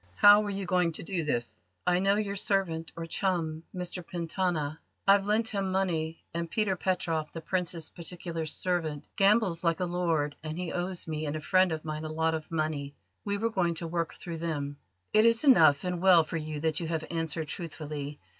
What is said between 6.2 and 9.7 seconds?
and Peter Petroff, the Prince's particular servant, gambles